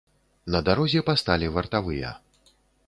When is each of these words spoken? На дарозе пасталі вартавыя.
На 0.55 0.61
дарозе 0.69 1.03
пасталі 1.11 1.53
вартавыя. 1.59 2.17